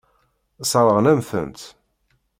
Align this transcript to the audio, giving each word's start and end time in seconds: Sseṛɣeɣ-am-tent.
Sseṛɣeɣ-am-tent. 0.61 1.61